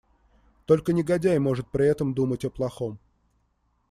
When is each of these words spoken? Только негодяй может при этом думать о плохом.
Только 0.65 0.93
негодяй 0.93 1.37
может 1.37 1.69
при 1.69 1.85
этом 1.85 2.15
думать 2.15 2.43
о 2.43 2.49
плохом. 2.49 2.97